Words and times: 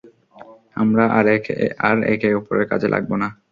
আমরা 0.77 1.03
আর 1.87 1.97
একে 2.13 2.29
অপরের 2.39 2.65
কাজে 2.71 2.87
লাগব 2.93 3.11
না। 3.21 3.27